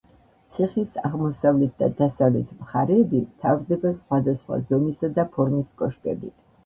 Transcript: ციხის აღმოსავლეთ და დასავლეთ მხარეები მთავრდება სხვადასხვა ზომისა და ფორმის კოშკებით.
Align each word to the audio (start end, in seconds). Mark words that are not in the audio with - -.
ციხის 0.53 0.95
აღმოსავლეთ 1.09 1.75
და 1.83 1.89
დასავლეთ 1.99 2.55
მხარეები 2.61 3.21
მთავრდება 3.27 3.93
სხვადასხვა 4.01 4.59
ზომისა 4.71 5.11
და 5.19 5.27
ფორმის 5.37 5.71
კოშკებით. 5.83 6.39